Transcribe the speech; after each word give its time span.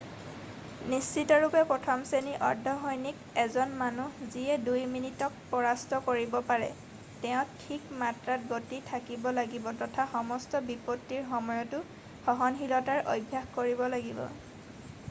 নিশ্চিতৰূপে 0.91 1.59
প্ৰথম 1.71 2.05
শ্ৰেৰ্ণীৰ 2.11 2.39
অৰ্ধ-সৈনিক 2.47 3.19
এজন 3.43 3.75
মানুহ 3.81 4.15
যিয়ে 4.35 4.55
দুই 4.69 4.81
মিনিটক 4.93 5.35
পৰাস্ত 5.51 5.99
কৰিব 6.09 6.33
পাৰে 6.49 6.71
,তেওঁৰ 7.27 7.53
ঠিক 7.65 7.93
মাত্ৰাত 8.05 8.49
গতি 8.55 8.81
থাকিব 8.89 9.29
লাগিব 9.41 9.69
তথা 9.85 10.07
সমস্ত 10.17 10.65
বিপত্তিৰ 10.73 11.29
সময়তো 11.37 11.85
সহনশীলতাৰ 12.29 13.07
অভ্যাস 13.17 13.55
কৰিব 13.61 13.89
লাগিব। 13.97 14.27